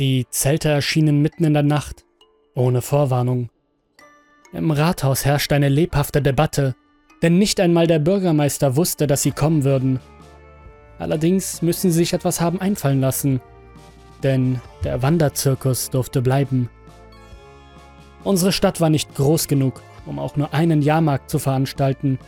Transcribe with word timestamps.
Die 0.00 0.26
Zelte 0.30 0.70
erschienen 0.70 1.20
mitten 1.20 1.44
in 1.44 1.52
der 1.52 1.62
Nacht, 1.62 2.06
ohne 2.54 2.80
Vorwarnung. 2.80 3.50
Im 4.50 4.70
Rathaus 4.70 5.26
herrschte 5.26 5.54
eine 5.54 5.68
lebhafte 5.68 6.22
Debatte, 6.22 6.74
denn 7.20 7.36
nicht 7.36 7.60
einmal 7.60 7.86
der 7.86 7.98
Bürgermeister 7.98 8.76
wusste, 8.76 9.06
dass 9.06 9.20
sie 9.20 9.32
kommen 9.32 9.62
würden. 9.62 10.00
Allerdings 10.98 11.60
müssen 11.60 11.90
sie 11.90 11.98
sich 11.98 12.14
etwas 12.14 12.40
haben 12.40 12.62
einfallen 12.62 13.02
lassen, 13.02 13.42
denn 14.22 14.62
der 14.84 15.02
Wanderzirkus 15.02 15.90
durfte 15.90 16.22
bleiben. 16.22 16.70
Unsere 18.24 18.52
Stadt 18.52 18.80
war 18.80 18.88
nicht 18.88 19.14
groß 19.14 19.48
genug, 19.48 19.82
um 20.06 20.18
auch 20.18 20.34
nur 20.34 20.54
einen 20.54 20.80
Jahrmarkt 20.80 21.28
zu 21.28 21.38
veranstalten, 21.38 22.18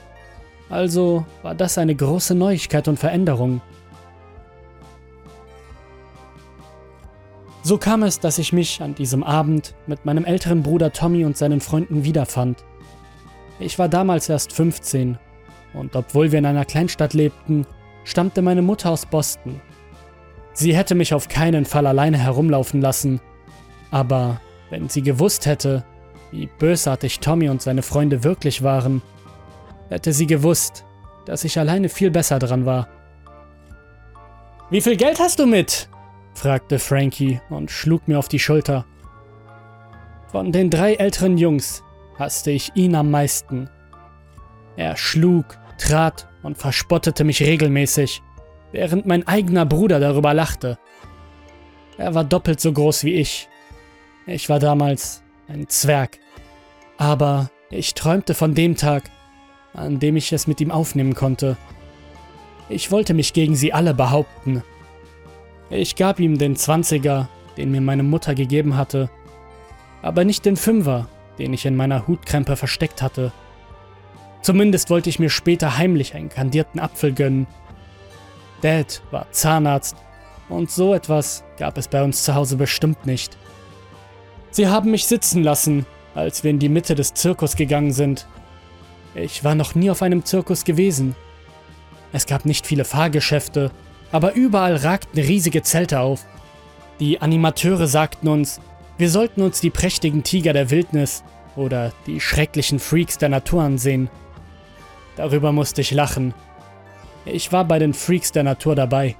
also 0.68 1.24
war 1.40 1.54
das 1.54 1.78
eine 1.78 1.94
große 1.94 2.34
Neuigkeit 2.34 2.86
und 2.86 2.98
Veränderung. 2.98 3.62
So 7.72 7.78
kam 7.78 8.02
es, 8.02 8.20
dass 8.20 8.36
ich 8.36 8.52
mich 8.52 8.82
an 8.82 8.94
diesem 8.94 9.24
Abend 9.24 9.74
mit 9.86 10.04
meinem 10.04 10.26
älteren 10.26 10.62
Bruder 10.62 10.92
Tommy 10.92 11.24
und 11.24 11.38
seinen 11.38 11.62
Freunden 11.62 12.04
wiederfand. 12.04 12.62
Ich 13.60 13.78
war 13.78 13.88
damals 13.88 14.28
erst 14.28 14.52
15 14.52 15.16
und 15.72 15.96
obwohl 15.96 16.32
wir 16.32 16.38
in 16.38 16.44
einer 16.44 16.66
Kleinstadt 16.66 17.14
lebten, 17.14 17.66
stammte 18.04 18.42
meine 18.42 18.60
Mutter 18.60 18.90
aus 18.90 19.06
Boston. 19.06 19.62
Sie 20.52 20.76
hätte 20.76 20.94
mich 20.94 21.14
auf 21.14 21.28
keinen 21.28 21.64
Fall 21.64 21.86
alleine 21.86 22.18
herumlaufen 22.18 22.82
lassen, 22.82 23.22
aber 23.90 24.38
wenn 24.68 24.90
sie 24.90 25.00
gewusst 25.00 25.46
hätte, 25.46 25.82
wie 26.30 26.50
bösartig 26.58 27.20
Tommy 27.20 27.48
und 27.48 27.62
seine 27.62 27.80
Freunde 27.80 28.22
wirklich 28.22 28.62
waren, 28.62 29.00
hätte 29.88 30.12
sie 30.12 30.26
gewusst, 30.26 30.84
dass 31.24 31.42
ich 31.42 31.58
alleine 31.58 31.88
viel 31.88 32.10
besser 32.10 32.38
dran 32.38 32.66
war. 32.66 32.88
Wie 34.68 34.82
viel 34.82 34.98
Geld 34.98 35.18
hast 35.18 35.38
du 35.38 35.46
mit? 35.46 35.88
Fragte 36.34 36.78
Frankie 36.78 37.40
und 37.50 37.70
schlug 37.70 38.08
mir 38.08 38.18
auf 38.18 38.28
die 38.28 38.38
Schulter. 38.38 38.84
Von 40.28 40.52
den 40.52 40.70
drei 40.70 40.94
älteren 40.94 41.36
Jungs 41.38 41.82
hasste 42.18 42.50
ich 42.50 42.72
ihn 42.74 42.94
am 42.94 43.10
meisten. 43.10 43.68
Er 44.76 44.96
schlug, 44.96 45.58
trat 45.78 46.28
und 46.42 46.58
verspottete 46.58 47.24
mich 47.24 47.42
regelmäßig, 47.42 48.22
während 48.72 49.06
mein 49.06 49.26
eigener 49.26 49.66
Bruder 49.66 50.00
darüber 50.00 50.32
lachte. 50.32 50.78
Er 51.98 52.14
war 52.14 52.24
doppelt 52.24 52.60
so 52.60 52.72
groß 52.72 53.04
wie 53.04 53.14
ich. 53.14 53.48
Ich 54.26 54.48
war 54.48 54.58
damals 54.58 55.22
ein 55.48 55.68
Zwerg. 55.68 56.18
Aber 56.96 57.50
ich 57.70 57.94
träumte 57.94 58.34
von 58.34 58.54
dem 58.54 58.76
Tag, 58.76 59.10
an 59.74 59.98
dem 59.98 60.16
ich 60.16 60.32
es 60.32 60.46
mit 60.46 60.60
ihm 60.60 60.70
aufnehmen 60.70 61.14
konnte. 61.14 61.56
Ich 62.68 62.90
wollte 62.90 63.12
mich 63.12 63.32
gegen 63.32 63.56
sie 63.56 63.72
alle 63.72 63.92
behaupten. 63.94 64.62
Ich 65.74 65.96
gab 65.96 66.20
ihm 66.20 66.36
den 66.36 66.54
Zwanziger, 66.54 67.30
den 67.56 67.70
mir 67.70 67.80
meine 67.80 68.02
Mutter 68.02 68.34
gegeben 68.34 68.76
hatte, 68.76 69.08
aber 70.02 70.22
nicht 70.22 70.44
den 70.44 70.58
Fünfer, 70.58 71.08
den 71.38 71.54
ich 71.54 71.64
in 71.64 71.76
meiner 71.76 72.06
Hutkrempe 72.06 72.56
versteckt 72.56 73.00
hatte. 73.00 73.32
Zumindest 74.42 74.90
wollte 74.90 75.08
ich 75.08 75.18
mir 75.18 75.30
später 75.30 75.78
heimlich 75.78 76.14
einen 76.14 76.28
kandierten 76.28 76.78
Apfel 76.78 77.14
gönnen. 77.14 77.46
Dad 78.60 79.00
war 79.10 79.32
Zahnarzt 79.32 79.96
und 80.50 80.70
so 80.70 80.92
etwas 80.92 81.42
gab 81.58 81.78
es 81.78 81.88
bei 81.88 82.02
uns 82.04 82.22
zu 82.22 82.34
Hause 82.34 82.56
bestimmt 82.56 83.06
nicht. 83.06 83.38
Sie 84.50 84.68
haben 84.68 84.90
mich 84.90 85.06
sitzen 85.06 85.42
lassen, 85.42 85.86
als 86.14 86.44
wir 86.44 86.50
in 86.50 86.58
die 86.58 86.68
Mitte 86.68 86.94
des 86.94 87.14
Zirkus 87.14 87.56
gegangen 87.56 87.92
sind. 87.92 88.26
Ich 89.14 89.42
war 89.42 89.54
noch 89.54 89.74
nie 89.74 89.90
auf 89.90 90.02
einem 90.02 90.26
Zirkus 90.26 90.64
gewesen. 90.64 91.16
Es 92.12 92.26
gab 92.26 92.44
nicht 92.44 92.66
viele 92.66 92.84
Fahrgeschäfte, 92.84 93.70
aber 94.12 94.34
überall 94.34 94.76
ragten 94.76 95.20
riesige 95.20 95.62
Zelte 95.62 96.00
auf. 96.00 96.24
Die 97.00 97.20
Animateure 97.20 97.86
sagten 97.86 98.28
uns, 98.28 98.60
wir 98.98 99.10
sollten 99.10 99.42
uns 99.42 99.60
die 99.60 99.70
prächtigen 99.70 100.22
Tiger 100.22 100.52
der 100.52 100.70
Wildnis 100.70 101.24
oder 101.56 101.92
die 102.06 102.20
schrecklichen 102.20 102.78
Freaks 102.78 103.18
der 103.18 103.30
Natur 103.30 103.62
ansehen. 103.62 104.08
Darüber 105.16 105.50
musste 105.52 105.80
ich 105.80 105.90
lachen. 105.90 106.34
Ich 107.24 107.52
war 107.52 107.64
bei 107.64 107.78
den 107.78 107.94
Freaks 107.94 108.32
der 108.32 108.42
Natur 108.42 108.74
dabei. 108.74 109.16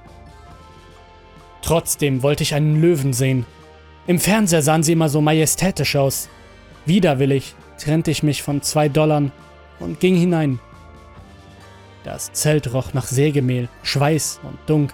Trotzdem 1.61 2.23
wollte 2.23 2.43
ich 2.43 2.53
einen 2.53 2.81
Löwen 2.81 3.13
sehen. 3.13 3.45
Im 4.05 4.19
Fernseher 4.19 4.61
sahen 4.61 4.83
sie 4.83 4.93
immer 4.93 5.09
so 5.09 5.21
majestätisch 5.21 5.95
aus. 5.95 6.29
Widerwillig 6.85 7.55
trennte 7.77 8.11
ich 8.11 8.21
mich 8.21 8.43
von 8.43 8.61
zwei 8.61 8.89
Dollar 8.89 9.23
und 9.79 9.99
ging 9.99 10.15
hinein. 10.15 10.59
Das 12.03 12.33
Zelt 12.33 12.73
roch 12.73 12.93
nach 12.93 13.07
Sägemehl, 13.07 13.69
Schweiß 13.83 14.41
und 14.43 14.57
Dunk, 14.65 14.93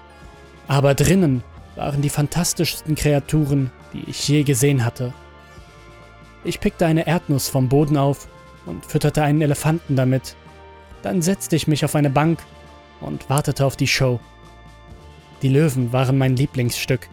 aber 0.68 0.94
drinnen 0.94 1.44
waren 1.76 2.02
die 2.02 2.10
fantastischsten 2.10 2.96
Kreaturen, 2.96 3.72
die 3.94 4.04
ich 4.10 4.28
je 4.28 4.44
gesehen 4.44 4.86
hatte. 4.86 5.14
Ich 6.44 6.60
pickte 6.60 6.86
eine 6.86 7.08
Erdnuss 7.08 7.50
vom 7.50 7.70
Boden 7.70 7.98
auf 7.98 8.28
und 8.66 8.86
fütterte 8.86 9.24
einen 9.24 9.42
Elefanten 9.42 9.96
damit. 9.96 10.36
Dann 11.02 11.22
setzte 11.22 11.56
ich 11.56 11.68
mich 11.68 11.84
auf 11.84 11.96
eine 11.96 12.10
Bank 12.10 12.40
und 13.02 13.30
wartete 13.30 13.66
auf 13.66 13.76
die 13.76 13.88
Show. 13.88 14.20
Die 15.42 15.50
Löwen 15.50 15.92
waren 15.94 16.18
mein 16.18 16.36
Lieblingsstück. 16.36 17.10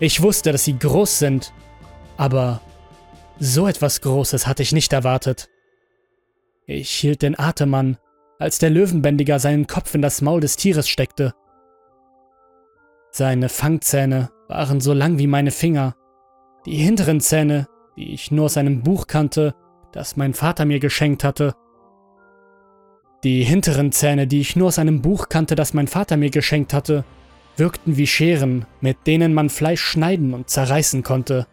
Ich 0.00 0.22
wusste, 0.22 0.52
dass 0.52 0.64
sie 0.64 0.78
groß 0.78 1.18
sind, 1.18 1.52
aber 2.16 2.60
so 3.38 3.66
etwas 3.66 4.00
Großes 4.00 4.46
hatte 4.46 4.62
ich 4.62 4.72
nicht 4.72 4.92
erwartet. 4.92 5.48
Ich 6.66 6.90
hielt 6.90 7.22
den 7.22 7.38
Atem 7.38 7.74
an, 7.74 7.98
als 8.42 8.58
der 8.58 8.70
Löwenbändiger 8.70 9.38
seinen 9.38 9.66
Kopf 9.66 9.94
in 9.94 10.02
das 10.02 10.20
Maul 10.20 10.40
des 10.40 10.56
Tieres 10.56 10.88
steckte. 10.88 11.32
Seine 13.10 13.48
Fangzähne 13.48 14.30
waren 14.48 14.80
so 14.80 14.92
lang 14.92 15.18
wie 15.18 15.26
meine 15.26 15.50
Finger. 15.50 15.94
Die 16.66 16.76
hinteren 16.76 17.20
Zähne, 17.20 17.68
die 17.96 18.12
ich 18.12 18.30
nur 18.30 18.46
aus 18.46 18.56
einem 18.56 18.82
Buch 18.82 19.06
kannte, 19.06 19.54
das 19.92 20.16
mein 20.16 20.34
Vater 20.34 20.64
mir 20.64 20.80
geschenkt 20.80 21.22
hatte. 21.24 21.54
Die 23.22 23.44
hinteren 23.44 23.92
Zähne, 23.92 24.26
die 24.26 24.40
ich 24.40 24.56
nur 24.56 24.68
aus 24.68 24.78
einem 24.78 25.02
Buch 25.02 25.28
kannte, 25.28 25.54
das 25.54 25.72
mein 25.74 25.86
Vater 25.86 26.16
mir 26.16 26.30
geschenkt 26.30 26.74
hatte, 26.74 27.04
wirkten 27.56 27.96
wie 27.96 28.06
Scheren, 28.06 28.66
mit 28.80 29.06
denen 29.06 29.34
man 29.34 29.50
Fleisch 29.50 29.82
schneiden 29.82 30.34
und 30.34 30.50
zerreißen 30.50 31.02
konnte. 31.02 31.46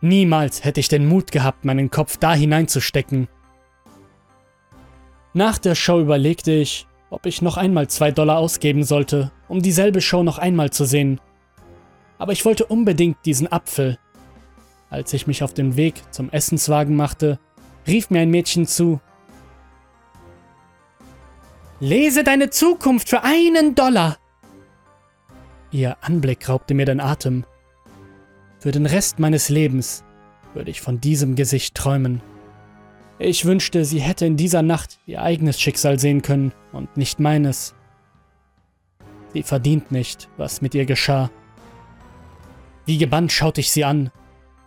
Niemals 0.00 0.64
hätte 0.64 0.78
ich 0.78 0.88
den 0.88 1.08
Mut 1.08 1.32
gehabt, 1.32 1.64
meinen 1.64 1.90
Kopf 1.90 2.18
da 2.18 2.34
hineinzustecken. 2.34 3.26
Nach 5.34 5.58
der 5.58 5.74
Show 5.74 6.00
überlegte 6.00 6.52
ich, 6.52 6.86
ob 7.10 7.26
ich 7.26 7.42
noch 7.42 7.56
einmal 7.56 7.88
zwei 7.88 8.10
Dollar 8.10 8.38
ausgeben 8.38 8.84
sollte, 8.84 9.30
um 9.48 9.62
dieselbe 9.62 10.00
Show 10.00 10.22
noch 10.22 10.38
einmal 10.38 10.70
zu 10.70 10.84
sehen. 10.84 11.20
Aber 12.18 12.32
ich 12.32 12.44
wollte 12.44 12.66
unbedingt 12.66 13.18
diesen 13.24 13.50
Apfel. 13.50 13.98
Als 14.90 15.12
ich 15.12 15.26
mich 15.26 15.42
auf 15.42 15.54
den 15.54 15.76
Weg 15.76 16.02
zum 16.10 16.30
Essenswagen 16.30 16.96
machte, 16.96 17.38
rief 17.86 18.10
mir 18.10 18.20
ein 18.20 18.30
Mädchen 18.30 18.66
zu. 18.66 19.00
Lese 21.80 22.24
deine 22.24 22.50
Zukunft 22.50 23.08
für 23.08 23.22
einen 23.22 23.74
Dollar! 23.74 24.18
Ihr 25.70 25.96
Anblick 26.00 26.48
raubte 26.48 26.74
mir 26.74 26.86
den 26.86 27.00
Atem. 27.00 27.44
Für 28.58 28.72
den 28.72 28.86
Rest 28.86 29.18
meines 29.18 29.50
Lebens 29.50 30.02
würde 30.54 30.70
ich 30.70 30.80
von 30.80 31.00
diesem 31.00 31.36
Gesicht 31.36 31.74
träumen. 31.74 32.22
Ich 33.20 33.44
wünschte, 33.44 33.84
sie 33.84 34.00
hätte 34.00 34.26
in 34.26 34.36
dieser 34.36 34.62
Nacht 34.62 35.00
ihr 35.06 35.22
eigenes 35.22 35.60
Schicksal 35.60 35.98
sehen 35.98 36.22
können 36.22 36.52
und 36.72 36.96
nicht 36.96 37.18
meines. 37.18 37.74
Sie 39.32 39.42
verdient 39.42 39.90
nicht, 39.90 40.28
was 40.36 40.62
mit 40.62 40.74
ihr 40.74 40.86
geschah. 40.86 41.30
Wie 42.86 42.96
gebannt 42.96 43.32
schaute 43.32 43.60
ich 43.60 43.70
sie 43.70 43.84
an. 43.84 44.10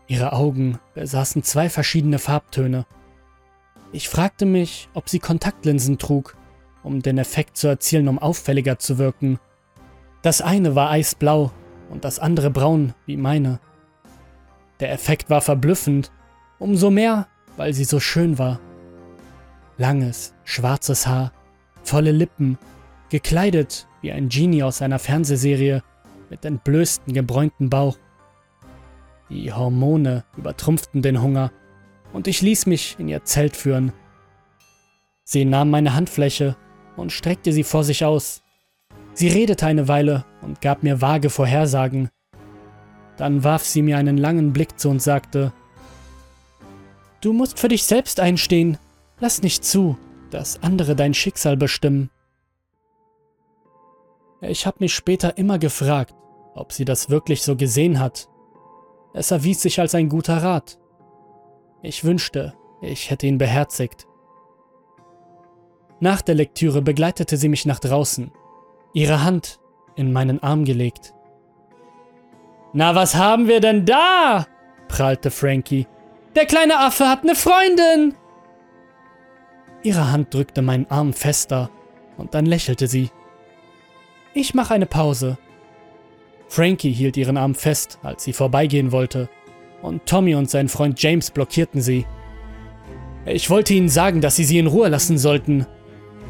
Ihre 0.08 0.34
Augen 0.34 0.80
besaßen 0.94 1.44
zwei 1.44 1.70
verschiedene 1.70 2.20
Farbtöne. 2.20 2.86
Ich 3.94 4.10
fragte 4.10 4.46
mich, 4.46 4.90
ob 4.94 5.08
sie 5.08 5.20
Kontaktlinsen 5.20 5.98
trug, 5.98 6.36
um 6.84 7.02
den 7.02 7.18
Effekt 7.18 7.56
zu 7.56 7.70
erzielen, 7.70 8.10
um 8.10 8.20
auffälliger 8.20 8.78
zu 8.80 8.98
wirken. 8.98 9.40
Das 10.22 10.42
eine 10.42 10.76
war 10.76 10.90
eisblau 10.90 11.52
und 11.90 12.04
das 12.04 12.20
andere 12.20 12.50
braun 12.50 12.94
wie 13.06 13.18
meine. 13.18 13.60
Der 14.82 14.92
Effekt 14.92 15.30
war 15.30 15.42
verblüffend, 15.42 16.12
umso 16.60 16.92
mehr, 16.92 17.28
weil 17.58 17.74
sie 17.74 17.84
so 17.84 18.00
schön 18.00 18.38
war. 18.38 18.60
Langes, 19.78 20.34
schwarzes 20.44 21.08
Haar, 21.08 21.32
volle 21.84 22.12
Lippen, 22.12 22.58
gekleidet 23.10 23.88
wie 24.02 24.12
ein 24.12 24.30
Genie 24.30 24.64
aus 24.64 24.82
einer 24.82 25.00
Fernsehserie 25.00 25.84
mit 26.30 26.46
entblößten, 26.46 27.14
gebräunten 27.14 27.70
Bauch. 27.70 27.98
Die 29.30 29.52
Hormone 29.52 30.24
übertrumpften 30.38 31.02
den 31.02 31.22
Hunger 31.22 31.52
und 32.14 32.28
ich 32.28 32.42
ließ 32.42 32.66
mich 32.66 32.96
in 33.00 33.08
ihr 33.08 33.24
Zelt 33.24 33.56
führen. 33.56 33.94
Sie 35.24 35.46
nahm 35.46 35.70
meine 35.70 35.94
Handfläche 35.94 36.56
und 36.98 37.12
streckte 37.12 37.54
sie 37.54 37.64
vor 37.64 37.84
sich 37.84 38.04
aus. 38.04 38.44
Sie 39.14 39.28
redete 39.28 39.66
eine 39.66 39.88
Weile 39.88 40.26
und 40.42 40.62
gab 40.62 40.84
mir 40.84 41.02
vage 41.02 41.30
Vorhersagen, 41.30 42.10
dann 43.22 43.44
warf 43.44 43.64
sie 43.64 43.82
mir 43.82 43.98
einen 43.98 44.18
langen 44.18 44.52
Blick 44.52 44.80
zu 44.80 44.90
und 44.90 45.02
sagte, 45.02 45.54
Du 47.22 47.34
musst 47.34 47.60
für 47.60 47.68
dich 47.68 47.84
selbst 47.84 48.20
einstehen. 48.20 48.78
Lass 49.20 49.44
nicht 49.44 49.64
zu, 49.64 49.98
dass 50.32 50.62
andere 50.64 50.96
dein 50.96 51.14
Schicksal 51.14 51.56
bestimmen. 51.56 52.10
Ich 54.42 54.66
habe 54.66 54.78
mich 54.80 54.96
später 54.96 55.38
immer 55.38 55.60
gefragt, 55.60 56.16
ob 56.56 56.74
sie 56.74 56.84
das 56.84 57.12
wirklich 57.12 57.44
so 57.44 57.56
gesehen 57.56 58.00
hat 58.00 58.28
Es 59.14 59.30
erwies 59.32 59.62
sich 59.62 59.80
als 59.80 59.94
ein 59.94 60.10
guter 60.10 60.42
Rat. 60.42 60.80
Ich 61.84 62.04
wünschte, 62.04 62.56
ich 62.82 63.10
hätte 63.12 63.28
ihn 63.28 63.38
beherzigt. 63.38 64.08
Nach 66.00 66.22
der 66.22 66.36
Lektüre 66.36 66.82
begleitete 66.82 67.38
sie 67.38 67.50
mich 67.50 67.66
nach 67.66 67.80
draußen, 67.80 68.32
ihre 68.94 69.24
Hand 69.24 69.60
in 69.96 70.12
meinen 70.12 70.42
Arm 70.42 70.66
gelegt. 70.66 71.14
Na, 72.74 72.96
was 72.96 73.16
haben 73.16 73.48
wir 73.48 73.60
denn 73.60 73.86
da? 73.86 74.48
prahlte 74.88 75.30
Frankie. 75.30 75.88
Der 76.36 76.46
kleine 76.46 76.80
Affe 76.80 77.08
hat 77.10 77.24
eine 77.24 77.36
Freundin! 77.36 78.16
Ihre 79.84 80.12
Hand 80.12 80.34
drückte 80.34 80.62
meinen 80.62 80.86
Arm 80.90 81.14
fester 81.14 81.70
und 82.18 82.34
dann 82.34 82.46
lächelte 82.46 82.88
sie. 82.88 83.10
Ich 84.34 84.54
mache 84.54 84.74
eine 84.74 84.86
Pause. 84.86 85.38
Frankie 86.48 86.92
hielt 86.92 87.18
ihren 87.18 87.38
Arm 87.38 87.56
fest, 87.56 88.00
als 88.04 88.24
sie 88.24 88.34
vorbeigehen 88.34 88.92
wollte, 88.92 89.30
und 89.82 90.06
Tommy 90.06 90.36
und 90.36 90.50
sein 90.50 90.70
Freund 90.70 91.02
James 91.02 91.32
blockierten 91.32 91.82
sie. 91.82 92.06
Ich 93.26 93.50
wollte 93.50 93.74
ihnen 93.74 93.90
sagen, 93.90 94.22
dass 94.22 94.36
sie 94.36 94.44
sie 94.44 94.60
in 94.60 94.68
Ruhe 94.68 94.88
lassen 94.88 95.18
sollten, 95.18 95.66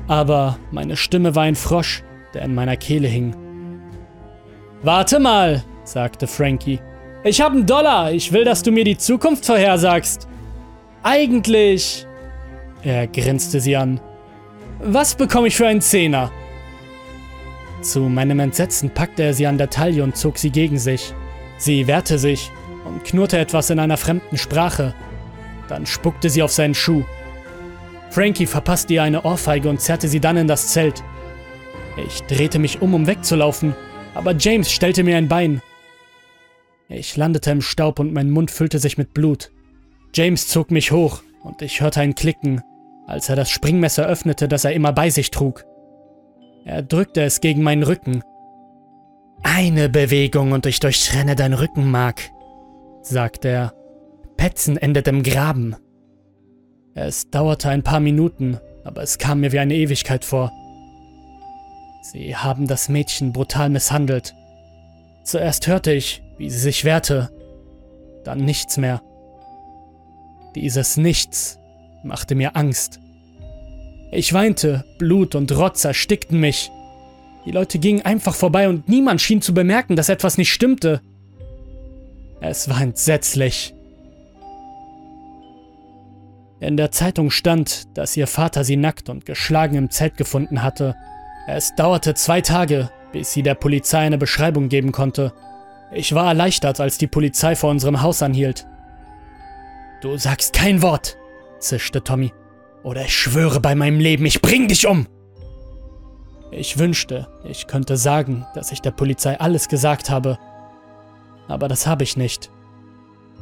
aber 0.08 0.58
meine 0.72 0.98
Stimme 0.98 1.36
war 1.36 1.44
ein 1.44 1.56
Frosch, 1.56 2.04
der 2.34 2.44
in 2.44 2.56
meiner 2.56 2.78
Kehle 2.78 3.08
hing. 3.08 3.36
Warte 4.82 5.20
mal, 5.20 5.64
sagte 5.84 6.28
Frankie. 6.28 6.80
Ich 7.24 7.40
habe 7.40 7.56
einen 7.56 7.66
Dollar. 7.66 8.12
Ich 8.12 8.32
will, 8.32 8.44
dass 8.44 8.64
du 8.64 8.72
mir 8.72 8.84
die 8.84 8.98
Zukunft 8.98 9.46
vorhersagst. 9.46 10.28
Eigentlich. 11.04 12.08
Er 12.84 13.06
grinste 13.08 13.60
sie 13.60 13.76
an. 13.76 14.00
Was 14.80 15.14
bekomme 15.14 15.48
ich 15.48 15.56
für 15.56 15.68
einen 15.68 15.82
Zehner? 15.82 16.32
Zu 17.82 18.02
meinem 18.02 18.40
Entsetzen 18.40 18.90
packte 18.90 19.24
er 19.24 19.34
sie 19.34 19.46
an 19.46 19.60
der 19.60 19.70
Taille 19.70 20.04
und 20.04 20.18
zog 20.18 20.40
sie 20.40 20.50
gegen 20.50 20.80
sich. 20.80 21.14
Sie 21.58 21.86
wehrte 21.86 22.18
sich 22.18 22.52
und 22.86 23.04
knurrte 23.04 23.38
etwas 23.38 23.70
in 23.70 23.80
einer 23.80 23.98
fremden 23.98 24.38
Sprache. 24.38 24.96
Dann 25.68 25.86
spuckte 25.86 26.30
sie 26.30 26.42
auf 26.42 26.52
seinen 26.52 26.74
Schuh. 26.74 27.04
Frankie 28.10 28.48
verpasste 28.48 28.96
ihr 28.96 29.04
eine 29.04 29.22
Ohrfeige 29.24 29.70
und 29.70 29.80
zerrte 29.80 30.08
sie 30.08 30.20
dann 30.20 30.38
in 30.38 30.48
das 30.48 30.70
Zelt. 30.70 31.04
Ich 32.06 32.24
drehte 32.24 32.58
mich 32.58 32.82
um, 32.82 32.96
um 32.96 33.06
wegzulaufen, 33.06 33.76
aber 34.16 34.34
James 34.36 34.72
stellte 34.72 35.04
mir 35.04 35.18
ein 35.18 35.28
Bein. 35.28 35.62
Ich 36.94 37.16
landete 37.16 37.52
im 37.52 37.62
Staub 37.62 38.00
und 38.00 38.12
mein 38.12 38.30
Mund 38.30 38.52
füllte 38.52 38.78
sich 38.78 38.98
mit 38.98 39.14
Blut. 39.14 39.50
James 40.14 40.50
zog 40.50 40.72
mich 40.72 40.92
hoch 40.92 41.24
und 41.42 41.62
ich 41.62 41.80
hörte 41.80 42.02
ein 42.02 42.16
Klicken, 42.16 42.62
als 43.08 43.30
er 43.30 43.38
das 43.38 43.50
Springmesser 43.50 44.06
öffnete, 44.06 44.50
das 44.50 44.66
er 44.66 44.74
immer 44.74 44.92
bei 44.92 45.10
sich 45.10 45.32
trug. 45.32 45.66
Er 46.66 46.84
drückte 46.84 47.22
es 47.22 47.40
gegen 47.40 47.64
meinen 47.64 47.84
Rücken. 47.84 48.22
Eine 49.42 49.88
Bewegung 49.88 50.52
und 50.52 50.66
ich 50.66 50.82
durchtrenne 50.82 51.36
dein 51.36 51.54
Rückenmark, 51.54 52.30
sagte 53.02 53.48
er. 53.48 53.74
Petzen 54.36 54.76
endet 54.76 55.08
im 55.08 55.24
Graben. 55.24 55.78
Es 56.94 57.30
dauerte 57.30 57.70
ein 57.70 57.84
paar 57.84 58.02
Minuten, 58.02 58.60
aber 58.84 59.02
es 59.02 59.18
kam 59.18 59.40
mir 59.40 59.54
wie 59.54 59.60
eine 59.60 59.76
Ewigkeit 59.76 60.26
vor. 60.26 60.52
Sie 62.12 62.36
haben 62.36 62.68
das 62.68 62.90
Mädchen 62.90 63.32
brutal 63.32 63.70
misshandelt. 63.70 64.36
Zuerst 65.24 65.68
hörte 65.68 65.94
ich, 65.94 66.22
wie 66.42 66.50
sie 66.50 66.58
sich 66.58 66.86
wehrte, 66.86 67.30
dann 68.24 68.40
nichts 68.40 68.78
mehr. 68.78 69.04
Dieses 70.56 70.98
Nichts 70.98 71.60
machte 72.04 72.34
mir 72.34 72.56
Angst. 72.56 73.00
Ich 74.12 74.34
weinte, 74.34 74.84
Blut 74.98 75.36
und 75.36 75.56
Rotz 75.56 75.86
erstickten 75.86 76.40
mich. 76.40 76.72
Die 77.46 77.52
Leute 77.52 77.78
gingen 77.78 78.02
einfach 78.02 78.34
vorbei 78.34 78.70
und 78.70 78.90
niemand 78.90 79.22
schien 79.22 79.44
zu 79.44 79.54
bemerken, 79.54 79.96
dass 79.96 80.10
etwas 80.10 80.40
nicht 80.40 80.52
stimmte. 80.52 81.02
Es 82.42 82.68
war 82.68 82.82
entsetzlich. 82.82 83.76
In 86.60 86.76
der 86.76 86.90
Zeitung 86.90 87.30
stand, 87.30 87.96
dass 87.96 88.18
ihr 88.18 88.26
Vater 88.26 88.64
sie 88.64 88.78
nackt 88.78 89.10
und 89.10 89.28
geschlagen 89.28 89.76
im 89.76 89.92
Zelt 89.92 90.18
gefunden 90.18 90.64
hatte. 90.64 90.96
Es 91.48 91.76
dauerte 91.76 92.16
zwei 92.16 92.42
Tage, 92.42 92.90
bis 93.12 93.32
sie 93.32 93.44
der 93.44 93.54
Polizei 93.54 94.00
eine 94.00 94.18
Beschreibung 94.18 94.70
geben 94.70 94.92
konnte. 94.92 95.34
Ich 95.94 96.16
war 96.16 96.28
erleichtert, 96.28 96.80
als 96.80 96.98
die 96.98 97.08
Polizei 97.08 97.56
vor 97.56 97.70
unserem 97.70 98.02
Haus 98.02 98.22
anhielt. 98.22 98.66
Du 100.02 100.18
sagst 100.18 100.54
kein 100.54 100.82
Wort, 100.82 101.18
zischte 101.60 102.04
Tommy. 102.04 102.32
Oder 102.84 103.04
ich 103.04 103.16
schwöre 103.16 103.60
bei 103.60 103.76
meinem 103.76 104.00
Leben, 104.00 104.26
ich 104.26 104.42
bring 104.42 104.68
dich 104.68 104.88
um! 104.88 105.08
Ich 106.50 106.78
wünschte, 106.78 107.28
ich 107.44 107.68
könnte 107.68 107.96
sagen, 107.96 108.46
dass 108.56 108.72
ich 108.72 108.82
der 108.82 108.92
Polizei 108.92 109.40
alles 109.40 109.70
gesagt 109.70 110.10
habe. 110.10 110.38
Aber 111.48 111.68
das 111.68 111.88
habe 111.88 112.04
ich 112.04 112.18
nicht. 112.18 112.50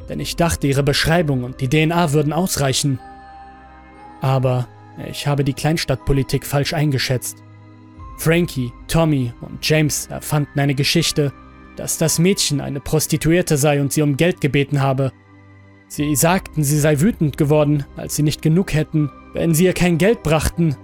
Denn 0.08 0.20
ich 0.20 0.36
dachte, 0.36 0.66
ihre 0.66 0.82
Beschreibung 0.82 1.44
und 1.44 1.60
die 1.60 1.68
DNA 1.68 2.12
würden 2.12 2.32
ausreichen. 2.32 2.98
Aber 4.20 4.68
ich 5.08 5.26
habe 5.26 5.44
die 5.44 5.54
Kleinstadtpolitik 5.54 6.46
falsch 6.46 6.74
eingeschätzt. 6.74 7.38
Frankie, 8.18 8.72
Tommy 8.86 9.32
und 9.40 9.66
James 9.66 10.06
erfanden 10.06 10.60
eine 10.60 10.74
Geschichte, 10.74 11.32
dass 11.76 11.98
das 11.98 12.18
Mädchen 12.18 12.60
eine 12.60 12.80
Prostituierte 12.80 13.56
sei 13.56 13.80
und 13.80 13.92
sie 13.92 14.02
um 14.02 14.16
Geld 14.16 14.40
gebeten 14.40 14.80
habe. 14.80 15.12
Sie 15.88 16.14
sagten, 16.14 16.62
sie 16.62 16.78
sei 16.78 17.00
wütend 17.00 17.36
geworden, 17.36 17.84
als 17.96 18.16
sie 18.16 18.22
nicht 18.22 18.42
genug 18.42 18.72
hätten, 18.72 19.10
wenn 19.32 19.54
sie 19.54 19.64
ihr 19.64 19.72
kein 19.72 19.98
Geld 19.98 20.22
brachten. 20.22 20.76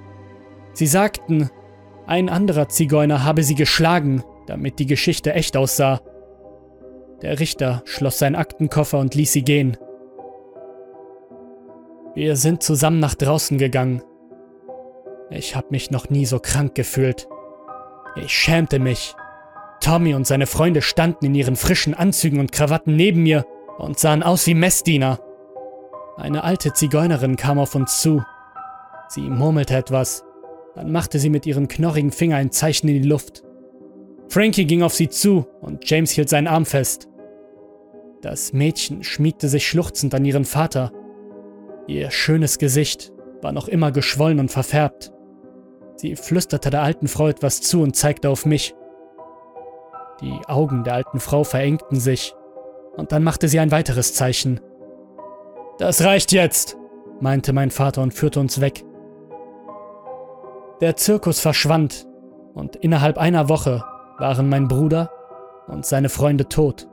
Sie 0.73 0.87
sagten, 0.87 1.51
ein 2.07 2.29
anderer 2.29 2.69
Zigeuner 2.69 3.25
habe 3.25 3.43
sie 3.43 3.55
geschlagen, 3.55 4.23
damit 4.47 4.79
die 4.79 4.87
Geschichte 4.87 5.33
echt 5.33 5.57
aussah. 5.57 6.01
Der 7.23 7.41
Richter 7.41 7.83
schloss 7.85 8.19
seinen 8.19 8.37
Aktenkoffer 8.37 8.99
und 8.99 9.15
ließ 9.15 9.33
sie 9.33 9.43
gehen. 9.43 9.77
Wir 12.15 12.37
sind 12.37 12.63
zusammen 12.63 13.01
nach 13.01 13.15
draußen 13.15 13.59
gegangen. 13.59 14.03
Ich 15.31 15.57
habe 15.57 15.69
mich 15.71 15.91
noch 15.91 16.09
nie 16.09 16.27
so 16.27 16.39
krank 16.39 16.75
gefühlt. 16.75 17.29
Ich 18.17 18.33
schämte 18.33 18.79
mich. 18.79 19.15
Tommy 19.81 20.15
und 20.15 20.27
seine 20.27 20.47
Freunde 20.47 20.83
standen 20.83 21.27
in 21.27 21.35
ihren 21.35 21.57
frischen 21.57 21.95
Anzügen 21.95 22.41
und 22.41 22.53
Krawatten 22.53 22.97
neben 22.97 23.23
mir 23.23 23.45
und 23.79 23.99
sahen 23.99 24.23
aus 24.23 24.47
wie 24.47 24.55
Messdiener. 24.55 25.21
Eine 26.17 26.45
alte 26.45 26.73
Zigeunerin 26.73 27.37
kam 27.37 27.59
auf 27.59 27.75
uns 27.75 28.01
zu. 28.01 28.23
Sie 29.09 29.21
murmelte 29.21 29.77
etwas, 29.77 30.25
dann 30.75 30.91
machte 30.91 31.19
sie 31.19 31.31
mit 31.31 31.47
ihren 31.47 31.69
knorrigen 31.69 32.11
Fingern 32.11 32.39
ein 32.39 32.53
Zeichen 32.53 32.89
in 32.89 33.03
die 33.03 33.09
Luft. 33.09 33.45
Frankie 34.29 34.67
ging 34.67 34.83
auf 34.83 34.95
sie 34.95 35.09
zu 35.09 35.47
und 35.61 35.89
James 35.89 36.11
hielt 36.11 36.29
seinen 36.29 36.49
Arm 36.49 36.67
fest. 36.67 37.09
Das 38.23 38.53
Mädchen 38.53 39.05
schmiegte 39.05 39.49
sich 39.49 39.67
schluchzend 39.67 40.15
an 40.15 40.25
ihren 40.25 40.45
Vater. 40.45 40.93
Ihr 41.87 42.11
schönes 42.11 42.59
Gesicht 42.59 43.13
war 43.43 43.53
noch 43.53 43.69
immer 43.69 43.93
geschwollen 43.93 44.41
und 44.41 44.51
verfärbt. 44.51 45.13
Sie 45.97 46.17
flüsterte 46.17 46.71
der 46.71 46.83
alten 46.83 47.09
Frau 47.09 47.29
etwas 47.29 47.61
zu 47.61 47.83
und 47.83 47.95
zeigte 47.95 48.29
auf 48.29 48.45
mich. 48.45 48.75
Die 50.21 50.41
Augen 50.47 50.83
der 50.83 50.95
alten 50.95 51.21
Frau 51.21 51.45
verengten 51.45 52.01
sich, 52.01 52.35
und 52.97 53.13
dann 53.13 53.23
machte 53.23 53.49
sie 53.49 53.61
ein 53.61 53.71
weiteres 53.71 54.15
Zeichen. 54.15 54.61
Das 55.79 56.03
reicht 56.03 56.33
jetzt, 56.33 56.79
meinte 57.21 57.53
mein 57.53 57.71
Vater 57.71 58.03
und 58.03 58.15
führte 58.15 58.41
uns 58.41 58.61
weg. 58.61 58.83
Der 60.81 60.97
Zirkus 60.97 61.41
verschwand, 61.41 62.07
und 62.55 62.77
innerhalb 62.77 63.19
einer 63.19 63.51
Woche 63.51 63.85
waren 64.19 64.49
mein 64.49 64.69
Bruder 64.69 65.11
und 65.69 65.85
seine 65.85 66.09
Freunde 66.09 66.49
tot. 66.49 66.89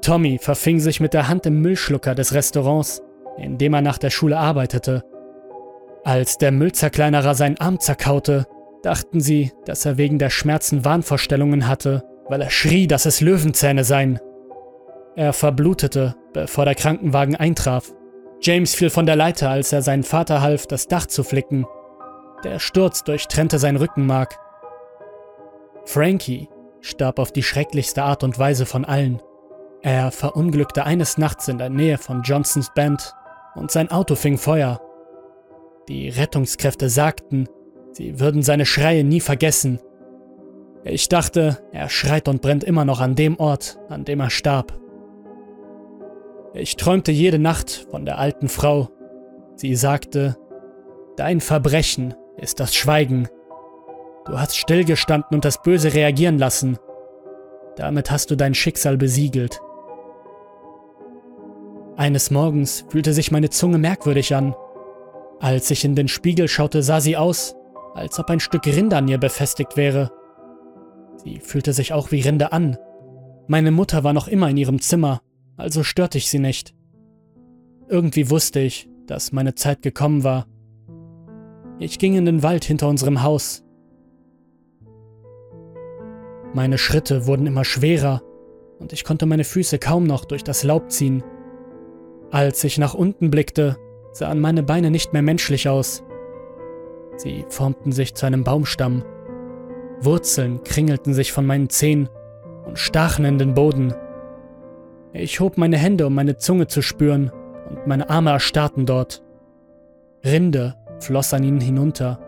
Tommy 0.00 0.38
verfing 0.38 0.80
sich 0.80 1.00
mit 1.00 1.12
der 1.12 1.28
Hand 1.28 1.44
im 1.44 1.60
Müllschlucker 1.60 2.14
des 2.14 2.32
Restaurants, 2.32 3.02
in 3.36 3.58
dem 3.58 3.74
er 3.74 3.82
nach 3.82 3.98
der 3.98 4.10
Schule 4.10 4.38
arbeitete. 4.38 5.04
Als 6.04 6.38
der 6.38 6.52
Müllzerkleinerer 6.52 7.34
seinen 7.34 7.58
Arm 7.58 7.78
zerkaute, 7.80 8.46
dachten 8.82 9.20
sie, 9.20 9.52
dass 9.66 9.84
er 9.84 9.98
wegen 9.98 10.18
der 10.18 10.30
Schmerzen 10.30 10.84
Wahnvorstellungen 10.86 11.66
hatte 11.66 12.07
weil 12.28 12.42
er 12.42 12.50
schrie, 12.50 12.86
dass 12.86 13.06
es 13.06 13.20
Löwenzähne 13.20 13.84
seien. 13.84 14.20
Er 15.16 15.32
verblutete, 15.32 16.14
bevor 16.32 16.64
der 16.64 16.74
Krankenwagen 16.74 17.34
eintraf. 17.34 17.92
James 18.40 18.74
fiel 18.74 18.90
von 18.90 19.06
der 19.06 19.16
Leiter, 19.16 19.50
als 19.50 19.72
er 19.72 19.82
seinen 19.82 20.04
Vater 20.04 20.40
half, 20.40 20.66
das 20.66 20.86
Dach 20.86 21.06
zu 21.06 21.24
flicken. 21.24 21.66
Der 22.44 22.60
Sturz 22.60 23.02
durchtrennte 23.02 23.58
sein 23.58 23.76
Rückenmark. 23.76 24.38
Frankie 25.84 26.48
starb 26.80 27.18
auf 27.18 27.32
die 27.32 27.42
schrecklichste 27.42 28.04
Art 28.04 28.22
und 28.22 28.38
Weise 28.38 28.66
von 28.66 28.84
allen. 28.84 29.20
Er 29.82 30.10
verunglückte 30.12 30.84
eines 30.84 31.18
Nachts 31.18 31.48
in 31.48 31.58
der 31.58 31.70
Nähe 31.70 31.98
von 31.98 32.22
Johnsons 32.22 32.70
Band 32.74 33.14
und 33.56 33.70
sein 33.70 33.90
Auto 33.90 34.14
fing 34.14 34.38
Feuer. 34.38 34.80
Die 35.88 36.08
Rettungskräfte 36.08 36.88
sagten, 36.88 37.48
sie 37.92 38.20
würden 38.20 38.42
seine 38.42 38.66
Schreie 38.66 39.02
nie 39.02 39.20
vergessen 39.20 39.80
ich 40.84 41.08
dachte, 41.08 41.58
er 41.72 41.88
schreit 41.88 42.28
und 42.28 42.42
brennt 42.42 42.64
immer 42.64 42.84
noch 42.84 43.00
an 43.00 43.14
dem 43.14 43.38
Ort, 43.38 43.78
an 43.88 44.04
dem 44.04 44.20
er 44.20 44.30
starb. 44.30 44.78
Ich 46.54 46.76
träumte 46.76 47.12
jede 47.12 47.38
Nacht 47.38 47.86
von 47.90 48.04
der 48.04 48.18
alten 48.18 48.48
Frau. 48.48 48.88
Sie 49.56 49.74
sagte, 49.74 50.36
Dein 51.16 51.40
Verbrechen 51.40 52.14
ist 52.36 52.60
das 52.60 52.74
Schweigen. 52.74 53.28
Du 54.24 54.38
hast 54.38 54.56
stillgestanden 54.56 55.34
und 55.34 55.44
das 55.44 55.62
Böse 55.62 55.94
reagieren 55.94 56.38
lassen. 56.38 56.78
Damit 57.76 58.10
hast 58.10 58.30
du 58.30 58.36
dein 58.36 58.54
Schicksal 58.54 58.96
besiegelt. 58.96 59.60
Eines 61.96 62.30
Morgens 62.30 62.84
fühlte 62.88 63.12
sich 63.12 63.32
meine 63.32 63.50
Zunge 63.50 63.78
merkwürdig 63.78 64.34
an. 64.34 64.54
Als 65.40 65.70
ich 65.70 65.84
in 65.84 65.96
den 65.96 66.08
Spiegel 66.08 66.46
schaute, 66.46 66.82
sah 66.82 67.00
sie 67.00 67.16
aus, 67.16 67.56
als 67.94 68.18
ob 68.18 68.30
ein 68.30 68.40
Stück 68.40 68.66
Rinde 68.66 68.96
an 68.96 69.08
ihr 69.08 69.18
befestigt 69.18 69.76
wäre. 69.76 70.12
Sie 71.24 71.40
fühlte 71.40 71.72
sich 71.72 71.92
auch 71.92 72.10
wie 72.12 72.20
Rinde 72.20 72.52
an. 72.52 72.76
Meine 73.46 73.70
Mutter 73.70 74.04
war 74.04 74.12
noch 74.12 74.28
immer 74.28 74.48
in 74.50 74.56
ihrem 74.56 74.80
Zimmer, 74.80 75.20
also 75.56 75.82
störte 75.82 76.18
ich 76.18 76.30
sie 76.30 76.38
nicht. 76.38 76.74
Irgendwie 77.88 78.30
wusste 78.30 78.60
ich, 78.60 78.88
dass 79.06 79.32
meine 79.32 79.54
Zeit 79.54 79.82
gekommen 79.82 80.22
war. 80.22 80.46
Ich 81.78 81.98
ging 81.98 82.14
in 82.14 82.24
den 82.24 82.42
Wald 82.42 82.64
hinter 82.64 82.88
unserem 82.88 83.22
Haus. 83.22 83.64
Meine 86.54 86.78
Schritte 86.78 87.26
wurden 87.26 87.46
immer 87.46 87.64
schwerer 87.64 88.22
und 88.78 88.92
ich 88.92 89.04
konnte 89.04 89.26
meine 89.26 89.44
Füße 89.44 89.78
kaum 89.78 90.04
noch 90.04 90.24
durch 90.24 90.44
das 90.44 90.64
Laub 90.64 90.90
ziehen. 90.90 91.22
Als 92.30 92.62
ich 92.64 92.78
nach 92.78 92.94
unten 92.94 93.30
blickte, 93.30 93.76
sahen 94.12 94.40
meine 94.40 94.62
Beine 94.62 94.90
nicht 94.90 95.12
mehr 95.12 95.22
menschlich 95.22 95.68
aus. 95.68 96.02
Sie 97.16 97.44
formten 97.48 97.92
sich 97.92 98.14
zu 98.14 98.26
einem 98.26 98.44
Baumstamm. 98.44 99.02
Wurzeln 100.00 100.62
kringelten 100.62 101.14
sich 101.14 101.32
von 101.32 101.46
meinen 101.46 101.70
Zehen 101.70 102.08
und 102.66 102.78
stachen 102.78 103.24
in 103.24 103.38
den 103.38 103.54
Boden. 103.54 103.94
Ich 105.12 105.40
hob 105.40 105.56
meine 105.56 105.78
Hände, 105.78 106.06
um 106.06 106.14
meine 106.14 106.36
Zunge 106.36 106.66
zu 106.66 106.82
spüren, 106.82 107.32
und 107.68 107.86
meine 107.86 108.08
Arme 108.08 108.30
erstarrten 108.30 108.86
dort. 108.86 109.22
Rinde 110.24 110.74
floss 111.00 111.34
an 111.34 111.44
ihnen 111.44 111.60
hinunter, 111.60 112.18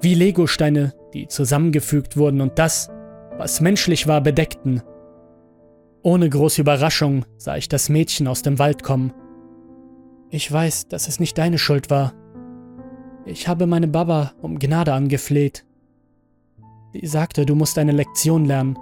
wie 0.00 0.14
Legosteine, 0.14 0.94
die 1.14 1.28
zusammengefügt 1.28 2.16
wurden 2.16 2.40
und 2.40 2.58
das, 2.58 2.90
was 3.36 3.60
menschlich 3.60 4.06
war, 4.06 4.20
bedeckten. 4.20 4.82
Ohne 6.02 6.28
große 6.28 6.60
Überraschung 6.60 7.24
sah 7.36 7.56
ich 7.56 7.68
das 7.68 7.88
Mädchen 7.88 8.28
aus 8.28 8.42
dem 8.42 8.58
Wald 8.58 8.82
kommen. 8.82 9.12
Ich 10.30 10.50
weiß, 10.50 10.88
dass 10.88 11.08
es 11.08 11.20
nicht 11.20 11.38
deine 11.38 11.58
Schuld 11.58 11.90
war. 11.90 12.12
Ich 13.24 13.48
habe 13.48 13.66
meine 13.66 13.88
Baba 13.88 14.32
um 14.40 14.58
Gnade 14.58 14.92
angefleht. 14.92 15.64
Sie 16.92 17.06
sagte, 17.06 17.44
du 17.44 17.54
musst 17.54 17.78
eine 17.78 17.92
Lektion 17.92 18.44
lernen. 18.44 18.78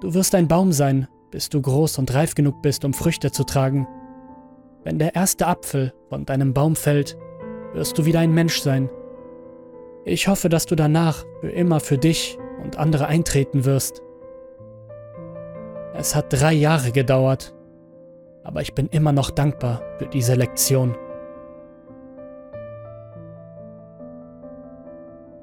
Du 0.00 0.14
wirst 0.14 0.34
ein 0.34 0.48
Baum 0.48 0.72
sein, 0.72 1.08
bis 1.30 1.48
du 1.48 1.60
groß 1.60 1.98
und 1.98 2.12
reif 2.14 2.34
genug 2.34 2.62
bist, 2.62 2.84
um 2.84 2.94
Früchte 2.94 3.30
zu 3.30 3.44
tragen. 3.44 3.86
Wenn 4.84 4.98
der 4.98 5.14
erste 5.14 5.46
Apfel 5.46 5.92
von 6.08 6.24
deinem 6.24 6.54
Baum 6.54 6.74
fällt, 6.74 7.18
wirst 7.74 7.98
du 7.98 8.06
wieder 8.06 8.20
ein 8.20 8.32
Mensch 8.32 8.60
sein. 8.60 8.88
Ich 10.04 10.28
hoffe, 10.28 10.48
dass 10.48 10.64
du 10.64 10.74
danach 10.74 11.24
für 11.40 11.50
immer 11.50 11.80
für 11.80 11.98
dich 11.98 12.38
und 12.62 12.78
andere 12.78 13.06
eintreten 13.06 13.64
wirst. 13.64 14.02
Es 15.94 16.14
hat 16.14 16.32
drei 16.32 16.54
Jahre 16.54 16.92
gedauert, 16.92 17.54
aber 18.42 18.62
ich 18.62 18.74
bin 18.74 18.86
immer 18.86 19.12
noch 19.12 19.30
dankbar 19.30 19.82
für 19.98 20.06
diese 20.06 20.34
Lektion. 20.34 20.96